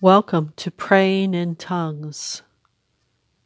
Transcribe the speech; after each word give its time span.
Welcome 0.00 0.52
to 0.58 0.70
Praying 0.70 1.34
in 1.34 1.56
Tongues. 1.56 2.42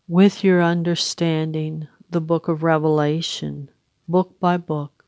With 0.07 0.45
your 0.45 0.63
understanding, 0.63 1.89
the 2.11 2.21
book 2.21 2.47
of 2.47 2.63
Revelation, 2.63 3.71
book 4.07 4.39
by 4.39 4.59
book, 4.59 5.07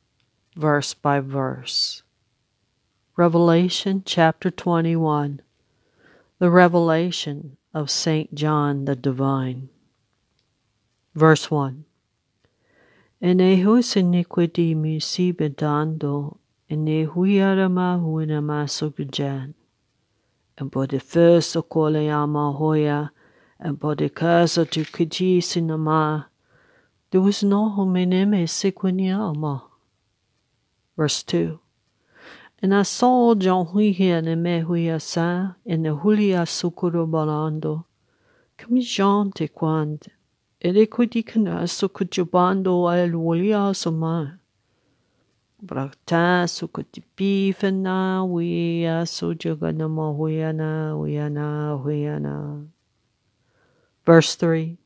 verse 0.57 0.95
by 0.95 1.21
verse. 1.21 2.03
Revelation 3.19 4.03
chapter 4.07 4.51
21 4.51 5.43
The 6.39 6.49
Revelation 6.49 7.59
of 7.75 7.91
St. 7.91 8.35
John 8.35 8.87
the 8.87 8.97
Divine. 8.97 9.69
Verse 11.15 11.51
1 11.51 11.85
En 13.21 13.37
ehus 13.37 13.97
iniquity 13.97 14.75
musibedando, 14.75 16.39
en 16.71 16.87
ehuiarama 16.87 18.01
huinama 18.01 18.65
sugajan 18.67 19.53
and 20.59 20.71
både 20.71 21.03
first 21.03 21.57
okole 21.57 22.11
ama 22.11 22.53
hoya, 22.53 23.11
and 23.59 23.79
både 23.79 24.15
casa 24.15 24.65
to 24.65 24.85
kiji 24.85 25.39
sinama. 25.39 26.27
There 27.11 27.21
was 27.21 27.43
no 27.43 27.71
homeneme 27.71 28.45
sequiniama. 28.47 29.63
Verse 30.97 31.23
2. 31.23 31.59
And 32.63 32.75
I 32.75 32.83
saw 32.83 33.35
John 33.35 33.67
Huihia 33.67 34.23
ne 34.23 34.35
me 34.37 34.63
huia 34.63 35.01
sa, 35.01 35.55
in 35.65 35.83
the 35.83 35.91
hulia 35.91 36.47
sukuro 36.47 37.07
balando. 37.07 37.85
Kami 38.57 38.81
Jean 38.81 39.33
te 39.33 39.49
quand, 39.49 40.09
ed 40.61 40.77
equidi 40.77 41.27
cana 41.27 41.67
sukujubando 41.67 42.89
al 42.91 43.11
wulia 43.11 43.75
soma. 43.75 44.39
Brakta 45.63 46.49
sukutipi 46.49 47.55
fena 47.59 48.25
wia 48.25 49.07
sujagana 49.07 49.89
mahuyana 49.89 50.93
huyana 50.93 51.73
huyana. 51.83 52.67
Verse 54.05 54.37
3 54.37 54.77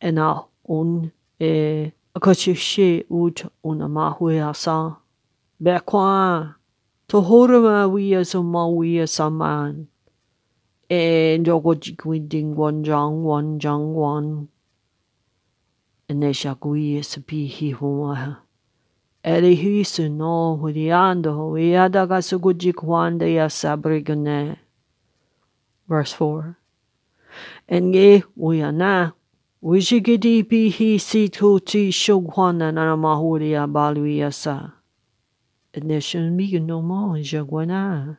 And 0.00 0.18
a 0.18 0.44
un 0.68 1.12
e 1.38 1.92
akachishe 2.14 3.04
ut 3.10 3.44
una 3.62 3.88
mahuya 3.88 4.56
sa. 4.56 4.96
Bekwa 5.62 6.54
tohorama 7.06 7.86
wia 7.86 8.24
sama 8.24 8.66
wia 8.68 9.06
saman. 9.06 9.86
E 10.88 11.38
jogo 11.38 11.74
jikwinding 11.74 12.56
wan 12.56 12.82
jang 12.82 13.94
wan. 13.94 14.48
And 16.08 16.22
they 16.22 16.32
shall. 16.32 16.58
Elihisu 19.22 20.08
no 20.08 20.56
kwanda 22.72 23.26
ya 23.26 23.48
sabrigane. 23.50 24.56
Verse 25.88 26.12
4. 26.14 26.56
And 27.68 27.94
ye 27.94 28.24
uyana 28.36 29.12
wishigidi 29.62 30.42
pihi 30.42 30.98
si 30.98 31.28
tuti 31.28 31.92
shugwana 31.92 32.72
na 32.72 32.96
mahuri 32.96 33.52
ya 33.52 33.66
balu 33.66 34.06
yasa. 34.06 34.72
And 35.74 35.88
there 35.88 36.00
shall 36.00 36.30
be 36.30 36.58
no 36.58 36.82
more 36.82 37.18
jagwana. 37.20 38.16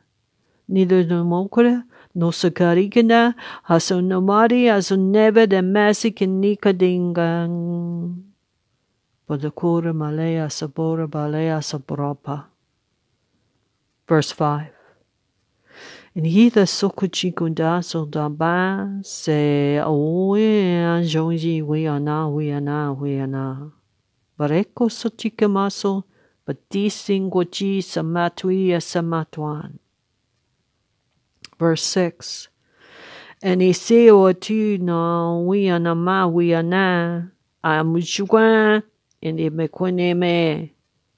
Neither 0.66 1.04
no 1.04 1.24
mokura, 1.24 1.84
no 2.14 2.30
sakarikana, 2.30 3.34
haso 3.68 4.00
no 4.00 4.20
mari, 4.22 4.64
haso 4.64 4.96
never 4.96 5.46
the 5.46 5.60
masikin 5.60 6.40
nikadingang. 6.40 8.33
Bodakura 9.28 9.94
Malaya 9.94 10.48
Sabora 10.48 11.08
Balea 11.08 11.58
Sabropa. 11.62 12.44
Verse 14.06 14.32
5. 14.32 14.70
And 16.14 16.26
he 16.26 16.50
the 16.50 16.60
Sokuchikunda 16.60 17.80
Sodaba 17.80 19.04
se 19.04 19.80
Oe 19.80 20.36
Jonji 21.02 21.62
we 21.62 21.86
are 21.86 21.98
now, 21.98 22.28
we 22.28 22.50
are 22.50 22.60
now, 22.60 22.92
we 22.92 23.18
are 23.18 23.26
now. 23.26 23.72
Bareko 24.38 24.90
Sochikamaso, 24.90 26.04
Batisingwaji 26.46 27.78
Samatui 27.78 28.76
Samatuan. 28.76 29.78
Verse 31.58 31.82
6. 31.82 32.48
And 33.42 33.62
he 33.62 33.72
say, 33.72 34.10
O 34.10 34.32
tu 34.32 34.76
no, 34.78 35.44
we 35.48 35.70
are 35.70 35.80
ma, 35.80 36.26
we 36.26 36.52
are 36.52 36.62
na. 36.62 37.22
Amuchuan 37.64 38.82
indi 39.24 39.50
mekwineme. 39.50 40.70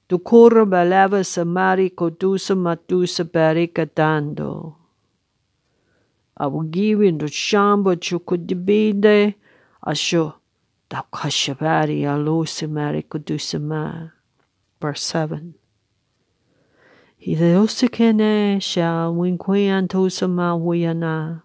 Dukura 0.09 0.65
balava 0.65 1.23
samari 1.23 1.89
kodusa 1.89 2.55
matusa 2.55 3.23
barikatando. 3.23 4.75
I 6.37 6.47
will 6.47 6.63
give 6.63 7.03
you 7.03 7.11
the 7.11 7.25
shamba 7.27 7.95
chukudibide 7.95 9.35
asho 9.85 10.33
dakashabari 10.89 12.05
alusi 12.05 12.67
mari 12.67 13.03
kodusama. 13.03 14.11
Verse 14.81 15.01
7. 15.03 15.53
He 17.17 17.35
the 17.35 17.55
osikene 17.57 18.61
shall 18.61 19.13
winkwian 19.13 19.87
tosama 19.87 20.53
huyana. 20.53 21.41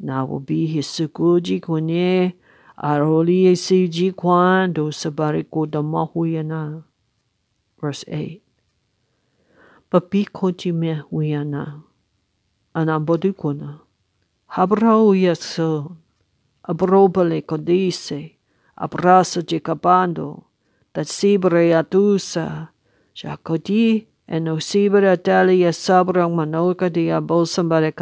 Now 0.00 0.26
will 0.26 0.40
be 0.40 0.66
his 0.66 0.86
sukuji 0.86 1.60
kwenye 1.60 2.34
Aroli 2.76 3.54
siji 3.56 4.12
quando 4.12 4.90
sabarico 4.90 5.66
da 5.66 5.82
mahuyana. 5.82 6.82
Verse 7.80 8.04
8. 8.08 8.40
Papi 9.90 10.26
ti 10.56 10.72
me 10.72 11.02
huyana. 11.10 11.82
Anambodukuna. 12.74 13.78
Habrao 14.48 15.14
yaso. 15.14 15.96
Abrobale 16.64 17.42
codice. 17.46 18.38
Abraso 18.76 19.42
jicabando. 19.42 20.44
Dat 20.92 21.06
sibre 21.06 21.70
atusa. 21.74 22.70
Jacodi 23.14 24.06
and 24.26 24.46
no 24.46 24.56
sibre 24.56 25.06
atalia 25.14 25.70
sabrang 25.72 26.34
manoka 26.34 26.90
abolsambare. 26.90 27.94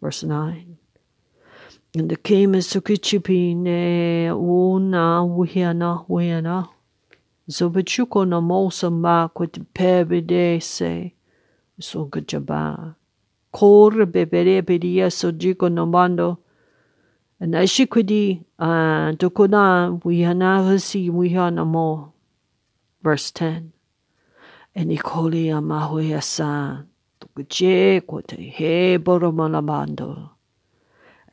Verse 0.00 0.22
9. 0.22 0.83
And 1.96 2.10
the 2.10 2.16
came 2.16 2.56
as 2.56 2.66
sukichipine 2.66 4.32
una 4.32 5.22
wiana 5.22 6.04
wiana. 6.08 6.68
Zobachuko 7.48 8.26
no 8.26 8.40
mosa 8.40 8.90
ma 8.90 9.28
kwit 9.28 9.60
pebede 9.72 10.60
se. 10.60 11.14
So 11.78 12.06
gajaba. 12.06 12.96
Kor 13.52 13.92
bebere 14.06 14.62
pedia 14.62 15.12
so 15.12 15.30
jiko 15.30 15.70
no 15.70 15.86
mando. 15.86 16.38
And 17.38 17.54
ashikwidi 17.54 18.42
uh 18.58 19.12
dokona 19.16 20.00
wihana 20.04 20.64
hasi 20.64 21.10
wihana 21.10 21.64
mo. 21.64 22.12
Verse 23.04 23.30
10. 23.30 23.70
And 24.74 24.90
ikoli 24.90 25.46
amahuya 25.52 26.20
san. 26.20 26.88
Tukuche 27.20 28.00
kote 28.04 28.36
he 28.36 28.98
boromalabando. 28.98 30.33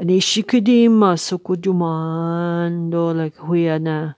Anishikidima 0.01 1.17
sukujumando 1.17 3.13
like 3.13 3.37
huyana. 3.37 4.15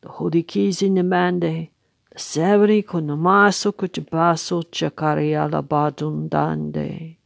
The 0.00 0.08
holy 0.08 0.42
keys 0.42 0.80
in 0.80 0.94
the 0.94 1.02
mande. 1.02 1.70
The 2.10 2.18
severi 2.18 2.82
konamaso 2.82 3.72
kuchibaso 3.72 4.62
chakariala 4.62 5.62
badundande. 5.62 7.18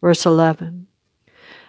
Verse 0.00 0.24
11. 0.24 0.86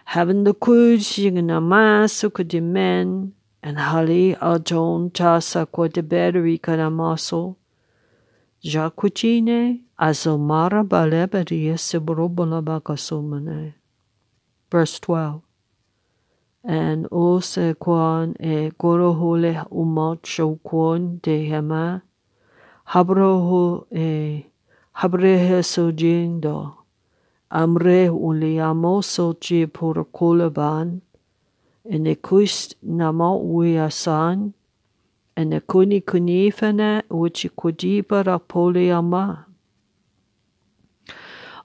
Having 0.06 0.44
the 0.46 0.54
kujinamaso 0.54 2.30
kudimen 2.30 3.32
and 3.62 3.78
hali 3.78 4.36
ajon 4.36 5.12
tasa 5.12 5.66
kodeberi 5.66 6.58
kanamaso. 6.62 7.58
Jakuchine 8.64 9.82
azomara 9.98 10.86
baleberia 10.86 11.78
sibrobola 11.78 12.62
bakasumane. 12.62 13.74
Verse 14.72 15.00
12 15.00 15.42
and 16.64 17.08
o 17.12 17.40
se 17.40 17.74
kwan 17.74 18.36
e 18.40 18.72
gorohole 18.80 19.64
umot 19.72 20.24
de 21.22 21.46
hema 21.50 22.02
habroho 22.86 23.88
e 23.92 24.46
habrehe 24.94 25.64
sojindo 25.64 26.76
amre 27.50 28.10
uliamo 28.10 29.02
sochi 29.02 29.66
por 29.68 30.06
kolaban 30.12 31.02
en 31.86 32.08
e 32.08 32.16
kust 32.16 32.76
namo 32.84 33.40
uyasan 33.40 34.54
en 35.36 35.54
e 35.54 35.60
kuni 35.60 36.02
kunifana 36.02 37.04
uchi 37.10 37.50
kujibara 37.50 38.40
poliama 38.40 39.46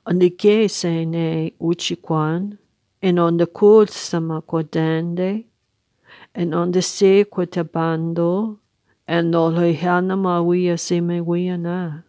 Anike 0.07 0.69
se 0.69 1.05
ne 1.05 1.53
uchi 1.61 1.97
kwan 1.97 2.59
and 3.05 3.21
on 3.21 3.37
the 3.37 3.47
court 3.47 3.91
samakodande, 3.91 5.45
and 6.35 6.55
on 6.55 6.73
the 6.73 6.81
sea 6.81 7.23
quatabando, 7.31 8.57
and 9.07 9.35
all 9.35 9.53
hana 9.53 10.17
mawia 10.17 10.79
seme 10.79 11.21
na. 11.59 12.01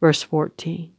Verse 0.00 0.24
14. 0.24 0.90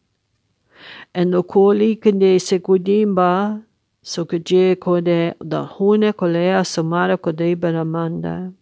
And 1.14 1.34
the 1.34 1.44
koli 1.44 1.98
kende 1.98 2.40
se 2.40 2.60
kudimba 2.60 3.62
so 4.02 4.24
kaje 4.24 4.78
kode 4.78 5.34
the 5.42 5.66
hune 5.66 6.14
kolea 6.14 6.66
samara 6.66 7.18
kode 7.18 7.58
baramanda. 7.58 8.54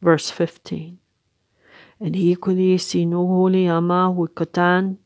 Verse 0.00 0.30
15. 0.30 0.96
And 1.98 2.14
he 2.14 2.36
kuli 2.36 2.78
no 3.04 3.26
huli 3.26 3.66
ama 3.66 4.14
wikatan. 4.14 4.98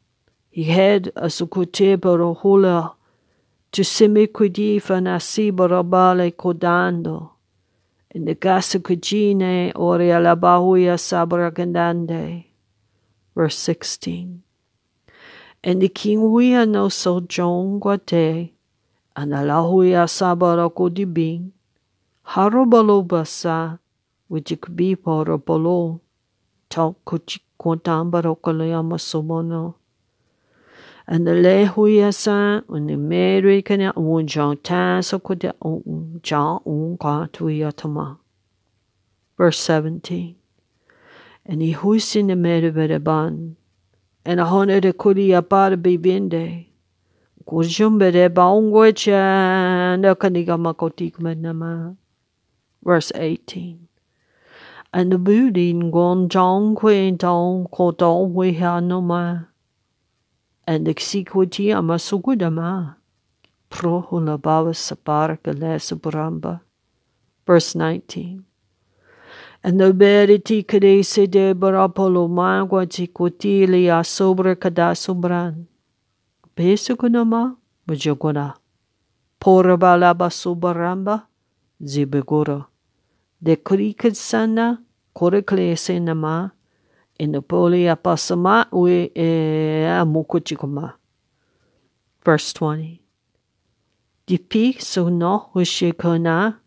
He 0.51 0.65
had 0.65 1.07
a 1.17 1.29
sukute 1.29 1.97
barohula 1.97 2.97
to 3.73 3.85
simi 3.85 4.27
kudi 4.27 4.81
fanasi 4.81 5.53
barabale 5.53 6.31
kodando. 6.33 7.31
And 8.13 8.27
the 8.27 8.35
gasa 8.35 8.79
kujine 8.81 9.73
ori 9.77 10.09
alabahuya 10.09 10.99
sabragandande. 10.99 12.47
Verse 13.35 13.57
16. 13.57 14.43
And 15.63 15.83
the 15.83 15.89
king 15.89 16.19
huia 16.19 16.69
no 16.69 16.89
so 16.89 17.21
John 17.21 17.79
guate 17.79 18.53
analahuia 19.15 20.09
sabara 20.09 20.69
kodibing, 20.71 21.53
harobalo 22.25 23.03
basa, 23.03 23.79
wujikbi 24.31 24.97
porobolo, 24.97 26.01
talk 26.69 26.97
kuchikontambaro 27.05 28.35
kolayama 28.35 28.99
somono. 28.99 29.75
And 31.13 31.27
the 31.27 31.35
le 31.35 31.67
huia 31.67 32.11
uh, 32.29 32.63
when 32.69 32.87
the 32.87 32.97
Mary 32.97 33.63
kana 33.63 33.93
un 33.97 34.29
John 34.29 34.57
tan 34.59 35.03
so 35.03 35.19
kudia 35.19 35.55
un 35.61 36.21
John 36.23 36.61
un 36.65 36.97
ka 36.97 37.27
tama. 37.27 38.21
Verse 39.37 39.59
17. 39.59 40.37
And 41.45 41.63
he 41.63 41.75
huisin 41.75 42.29
the 42.29 42.37
Mary 42.37 42.69
and 44.25 44.39
a 44.39 44.45
hone 44.45 44.81
de 44.81 44.93
kuria 44.93 45.43
para 45.43 45.77
bivinde. 45.77 46.67
Kujumbere 47.45 48.29
baungwecha 48.29 49.99
na 49.99 50.15
kaniga 50.15 50.57
makotik 50.57 51.19
manama. 51.19 51.97
Verse 52.85 53.11
18. 53.17 53.89
And 54.93 55.11
the 55.11 55.19
building 55.19 55.91
gone 55.91 56.29
jong 56.29 56.77
queen 56.77 57.19
tong 57.19 57.67
ko 57.73 57.91
tong 57.91 58.33
we 58.33 58.53
ha 58.53 58.79
no 58.79 59.01
ma. 59.01 59.50
And 60.71 60.87
sikwiti 60.87 61.73
amasugudama. 61.73 62.95
Pro 63.71 64.01
hula 64.01 64.39
bawa 64.39 64.71
buramba. 66.01 66.61
Verse 67.45 67.75
19. 67.75 68.45
And 69.65 69.81
the 69.81 69.93
beriti 69.93 70.63
kadese 70.65 71.29
de 71.29 71.55
barapolo 71.55 72.29
mangwa 72.29 72.87
tikutili 72.87 73.91
a 73.91 74.05
sobre 74.05 74.55
kadasubran. 74.55 75.67
Pesukunama, 76.55 77.57
Mujaguna. 77.89 78.55
Porabalaba 79.41 80.31
subaramba, 80.31 81.27
zibegura. 81.83 82.67
De 83.43 83.57
kurikadsana, 83.57 84.79
koreklese 85.17 86.01
nama, 86.01 86.53
in 87.21 87.33
the 87.33 87.41
poli 87.43 87.85
apasama 87.85 88.67
we 88.73 89.11
e 89.15 89.87
amukuchikuma. 89.87 90.95
Verse 92.25 92.53
20. 92.55 93.01
Dipi 94.27 94.77
suno 94.79 95.37
hushikona, 95.53 96.61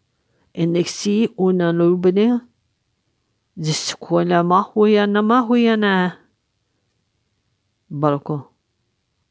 si 0.85 1.29
una 1.37 1.71
lubine, 1.71 2.39
ziskwala 3.57 4.43
mahuya 4.43 5.07
na 5.07 5.21
mahuya 5.21 5.77
na. 5.77 6.17
Barko. 7.89 8.53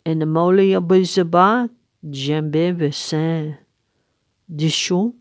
En 0.04 0.18
de 0.18 0.26
molen 0.26 0.76
abuzaba 0.76 1.68
jembe 2.02 2.72
vesen. 2.72 3.54
Dishu 4.48 5.14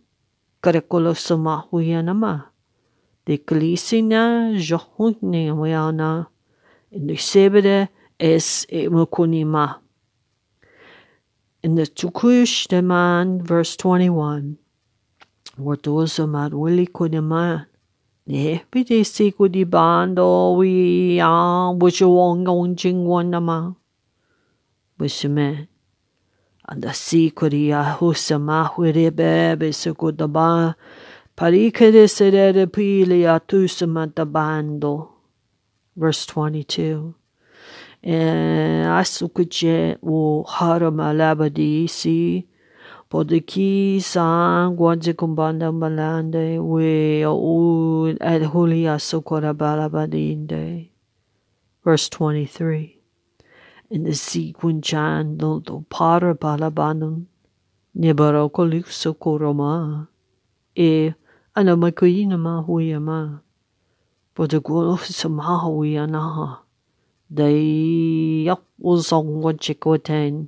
karakolo 0.62 1.14
sama 1.16 1.58
huyanama. 1.58 2.51
De 3.26 3.38
klisina 3.38 4.54
johunne 4.58 5.52
huyana. 5.52 6.28
In 6.92 7.08
de 7.08 7.16
sebede 7.16 7.90
es 8.20 8.66
emukunima. 8.70 9.80
In 11.64 11.76
the 11.76 11.84
Tukush 11.84 12.68
Deman, 12.68 13.42
verse 13.44 13.78
21, 13.78 14.58
Wartosa 15.60 16.28
mat 16.28 16.54
willi 16.54 16.88
kudiman. 16.88 17.68
Ne 18.28 18.64
pide 18.72 19.06
si 19.06 19.32
kudibando 19.32 20.58
wi 20.58 21.18
yang 21.18 21.78
wushawong 21.80 22.46
gong 22.46 22.76
jing 22.76 23.06
one 23.06 23.30
nama. 23.30 23.76
Wishime. 25.00 25.68
Anda 26.68 26.94
si 26.94 27.32
kuria 27.32 27.98
husama 28.00 28.70
huirebe 28.74 29.56
besukudaba. 29.60 30.76
Parikere 31.36 32.08
serere 32.08 32.68
pili 32.68 33.24
atusama 33.26 34.08
bando. 34.32 35.10
Verse 35.96 36.26
22. 36.26 37.16
And 38.04 38.86
asukuche 38.86 39.98
wo 40.02 40.44
harama 40.44 41.14
labadi 41.14 41.90
si. 41.90 42.48
Podiki 43.10 44.02
san 44.02 44.76
guanze 44.78 45.14
kumbanda 45.14 45.72
malande 45.72 46.60
we 46.64 47.26
o 47.26 48.08
ad 48.22 48.44
hulia 48.44 48.98
sukora 49.00 49.54
balabadinde. 49.54 50.90
Verse 51.84 52.10
23 52.10 53.02
in 53.92 54.04
the 54.06 54.12
sequenchan 54.12 55.38
do 55.38 55.60
do 61.56 61.64
para 61.64 61.76
balabanum 61.76 61.92
nebaro 61.92 61.92
kolik 61.92 62.32
sokoroma 62.32 62.32
e 62.32 62.32
ana 62.34 62.36
makuina 62.36 62.38
ma 62.38 62.64
huia 62.64 63.00
ma 63.00 63.40
po 64.34 64.48
de 64.48 64.60
gulo 64.60 64.98
sama 64.98 65.60
huia 65.60 66.08
na 66.08 66.64
dai 67.30 68.46
yak 68.46 68.62
uzong 68.80 69.44
wa 69.44 69.54
chikoten 69.54 70.48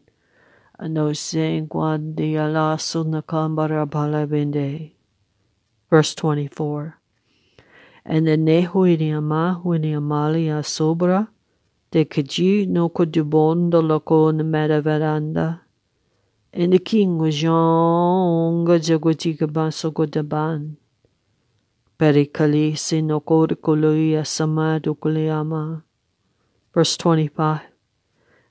ano 0.79 1.13
sen 1.13 1.67
guan 1.67 2.15
de 2.15 2.38
ala 2.38 2.77
sunna 2.77 3.21
kambara 3.21 3.85
balabende 3.85 4.91
verse 5.89 6.15
24 6.15 7.03
and 8.05 8.27
the 8.27 8.38
nehuini 8.38 9.11
ama 9.11 9.61
huini 9.63 9.94
amalia 9.94 10.63
sobra. 10.63 11.27
De 11.91 12.05
kaji 12.05 12.67
no 12.67 12.89
kudubondo 12.89 13.81
loko 13.81 14.31
na 14.31 14.44
mera 14.44 14.81
veranda. 14.81 15.62
And 16.51 16.74
the 16.74 16.79
king 16.79 17.17
was 17.17 17.41
young, 17.41 18.65
jagutika 18.65 19.48
baso 19.48 19.91
godaban. 19.91 20.75
Perikali 22.03 22.75
sino 22.75 23.19
korikuluya 23.19 24.25
samadu 24.25 24.95
kuliyama. 24.95 25.83
Verse 26.74 26.98
25. 26.98 27.62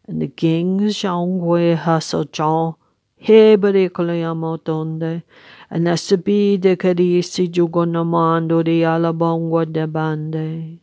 And 0.08 0.22
the 0.22 0.28
king 0.28 0.78
was 0.78 1.02
young, 1.02 1.38
we 1.38 1.74
haso 1.76 2.24
john, 2.32 2.76
he 3.14 3.54
berikulayama 3.58 4.56
tonde. 4.64 5.22
And 5.68 5.86
nasabi 5.86 6.58
de 6.58 6.76
karisi 6.76 7.50
jugonamando 7.50 8.64
de 8.64 8.86
alabongwa 8.86 9.70
de 9.70 9.86
bande. 9.86 10.78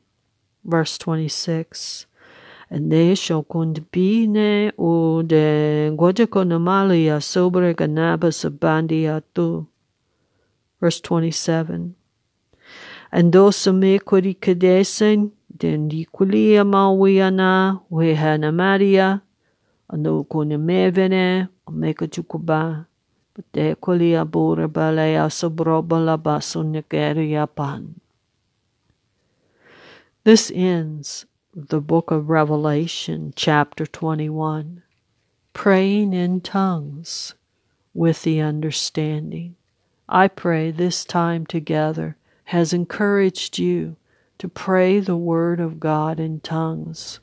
Verse 0.63 0.99
26 0.99 2.05
ne 2.69 3.15
shokundbine 3.15 4.73
u 4.77 5.23
de 5.23 5.89
guajaconamalia 5.97 7.19
sobre 7.19 7.73
ganaba 7.73 8.29
sabandiatu. 8.31 9.65
Verse 10.79 11.01
27. 11.01 11.95
And 13.11 13.33
dosame 13.33 13.99
kurikadesen 13.99 15.31
den 15.57 15.89
dikulia 15.89 16.63
mawiana 16.63 17.81
wehana 17.91 18.53
maria 18.53 19.21
ando 19.91 20.23
kone 20.27 20.57
mevene 20.57 21.49
omeka 21.67 22.07
chukuba 22.07 22.85
te 23.53 23.75
kulia 23.75 24.25
bura 24.25 24.67
balea 24.67 25.29
sobroba 25.29 25.99
la 26.05 26.17
baso 26.17 26.63
pan. 27.55 27.99
This 30.23 30.51
ends 30.53 31.25
the 31.55 31.81
book 31.81 32.11
of 32.11 32.29
Revelation, 32.29 33.33
chapter 33.35 33.85
21, 33.85 34.83
praying 35.53 36.13
in 36.13 36.41
tongues 36.41 37.33
with 37.93 38.21
the 38.23 38.39
understanding. 38.39 39.55
I 40.07 40.27
pray 40.27 40.69
this 40.69 41.03
time 41.03 41.45
together 41.45 42.17
has 42.49 42.73
encouraged 42.73 43.59
you 43.59 43.95
to 44.39 44.49
pray 44.49 44.99
the 44.99 45.15
word 45.15 45.59
of 45.59 45.79
God 45.79 46.19
in 46.19 46.39
tongues 46.39 47.19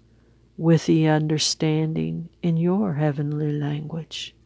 with 0.57 0.87
the 0.87 1.09
understanding 1.09 2.29
in 2.43 2.57
your 2.57 2.95
heavenly 2.95 3.51
language. 3.51 4.37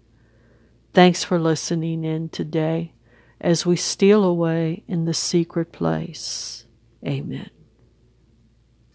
Thanks 0.94 1.22
for 1.22 1.38
listening 1.38 2.02
in 2.02 2.30
today 2.30 2.94
as 3.42 3.66
we 3.66 3.76
steal 3.76 4.24
away 4.24 4.82
in 4.88 5.04
the 5.04 5.12
secret 5.12 5.70
place. 5.70 6.64
Amen. 7.06 7.50